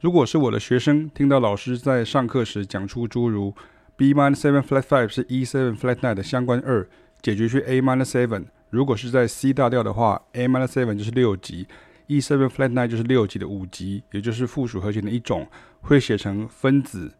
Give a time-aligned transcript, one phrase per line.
[0.00, 3.54] 如果是我的学生，听到老师在上课时讲出诸如
[3.96, 6.88] B minor seven flat five 是 E seven flat nine 的相关二，
[7.20, 8.46] 解决去 A minor seven。
[8.70, 11.68] 如果是在 C 大调的话，A minor seven 就是六级
[12.06, 15.46] ，E seven flat nine 就是六级的五级，也就是附属和弦的一种，
[15.82, 17.12] 会写成分子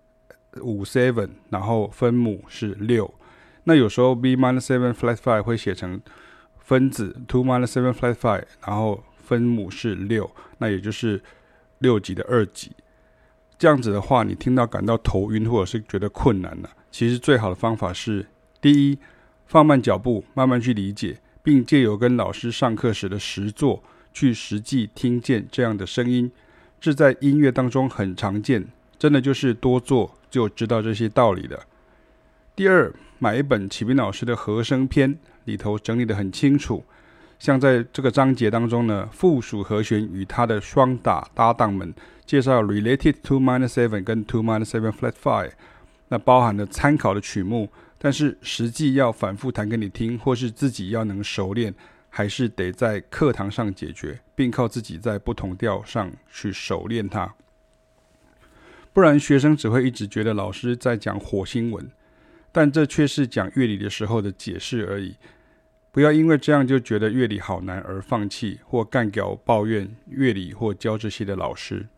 [0.63, 3.13] 五 seven，然后分母是六。
[3.65, 6.01] 那有时候 B minor seven flat five 会写成
[6.57, 11.23] 分子 two minor seven flat five，然后分母是六，那也就是。
[11.81, 12.71] 六级的二级，
[13.59, 18.27] 这样子的话，你听到感到头晕或者是觉得困难了，其实最好的方法是：
[18.61, 18.99] 第一，
[19.47, 26.31] 放慢脚步，慢慢去理解，并借由跟老师上课时的实作，去实际听见这样的声音。
[26.81, 28.69] 这在音乐当中很常见，
[28.99, 31.65] 真的就是多做就知道这些道理了。
[32.55, 36.85] 第二，买一本启明老师的和声篇，里头整理得很清楚。
[37.41, 41.93] 像在这个章节当中呢，附属和弦与它的双打搭档们
[42.27, 45.51] 介绍 related to minor seven 跟 to minor seven flat five，
[46.09, 51.75] 那包含了参考的曲目，但是实际要反复弹给你听，或是自己要能熟练，
[52.11, 57.35] 还是得在课堂上解决，并靠自己在不同调上去熟练它。
[58.93, 61.91] 不然学生只会一直觉得老师在讲火星文，
[62.53, 65.17] 但这却是讲乐理的时候的解释而已。
[65.93, 71.89] 不要因为这样就觉得乐理好难而放弃或干掉抱怨乐理或教这些的老师。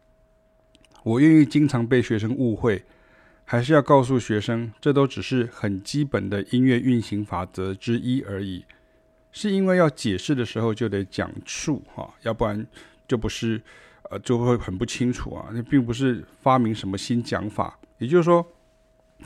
[1.03, 2.85] 我愿意经常被学生误会，
[3.45, 8.65] 还是要告诉学生，这都只是很基本的音乐运行法则之一而已。
[9.31, 12.67] 是因为要解释的时候就得讲述哈，要不然
[13.07, 13.61] 就不是
[14.09, 15.51] 呃就会很不清楚啊。
[15.53, 18.47] 那并不是发明什么新讲法，也就是说，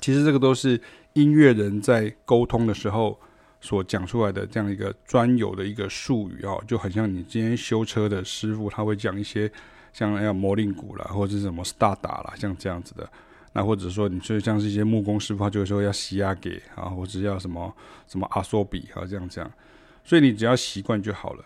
[0.01, 0.80] 其实这个都是
[1.12, 3.17] 音乐人在沟通的时候。
[3.60, 9.50] 所讲出来的这样一个专有的一个术语啊，就很像你今天修车的师傅，他会讲一些
[9.92, 13.08] 像要摩令鼓啦，或者是什么是大打啦，像这样子的。
[13.54, 17.74] 那或者说，你就像是一些木工师傅，他就会说要西亚给啊，或者要什么
[18.06, 19.50] 什么阿索比啊，这样这样。
[20.05, 21.45] 所以你只要习惯就好了。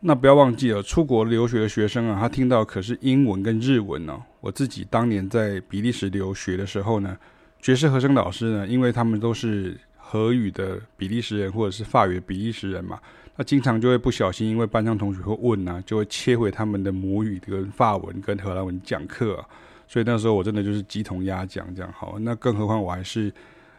[0.00, 4.20] 那不要忘记了，出国留学的学生啊，他听到可是英文跟日文哦。
[4.40, 7.16] 我自己当年在比利时留学的时候呢，
[7.60, 9.78] 爵士和声老师呢，因为他们都是。
[10.10, 12.98] 荷语的比利时人或者是法语的比利时人嘛，
[13.36, 19.38] 那经常就会不小心，因为班上同学会问啊，就会切回他们的母语跟法文跟荷兰文讲课，
[19.86, 22.18] 所以那时候我真的就是鸡同鸭讲这样好。
[22.18, 23.32] 那更何况我还是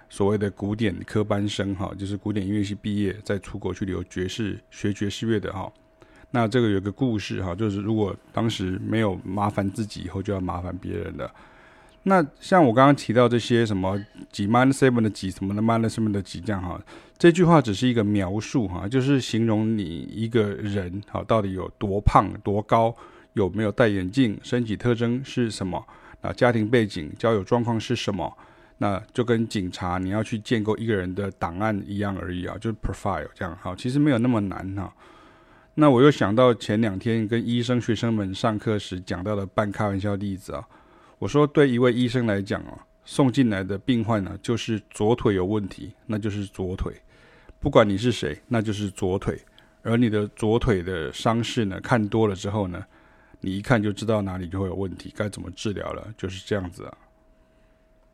[0.08, 5.70] 所谓的古典科班生哈，就是古典音乐系毕业再出国去留爵士学爵士乐的哈。
[6.32, 11.30] 那这个有个故事哈，就是如果当时没有麻烦自己，以后就要麻烦别人了。
[12.04, 13.96] 那像我刚刚提到这些什么
[14.32, 16.82] 几 minus seven 的几什么的 minus seven 的几这样哈，
[17.16, 22.96] 这句话只是一个描述哈，就是形容你一个人哈到底有多胖多高，
[23.34, 25.86] 有没有戴眼镜，身体特征是什么，
[26.22, 28.36] 那家庭背景、交友状况是什么，
[28.80, 34.92] 那就跟警察你要去建构一个人的档案一样而已啊，就是 profile 这样哈，其实没有那么难哈。
[35.76, 40.66] 那我又想到前两天跟医生学生们上课时讲到的半开玩笑例子啊。
[41.22, 46.92] 我说，对一位医生来讲啊，送进来的病患呢，就是左腿有问题，那就是左腿。
[47.60, 49.40] 不管你是谁，那就是左腿。
[49.84, 52.84] 而你的左腿的伤势呢，看多了之后呢，
[53.40, 56.98] 你一看就知道哪里就会有问题，该怎么治疗了，就是这样子啊。